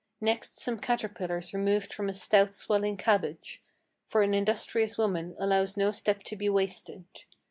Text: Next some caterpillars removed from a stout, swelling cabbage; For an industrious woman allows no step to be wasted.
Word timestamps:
Next 0.19 0.57
some 0.59 0.79
caterpillars 0.79 1.53
removed 1.53 1.93
from 1.93 2.09
a 2.09 2.13
stout, 2.15 2.55
swelling 2.55 2.97
cabbage; 2.97 3.61
For 4.09 4.23
an 4.23 4.33
industrious 4.33 4.97
woman 4.97 5.35
allows 5.37 5.77
no 5.77 5.91
step 5.91 6.23
to 6.23 6.35
be 6.35 6.49
wasted. 6.49 7.05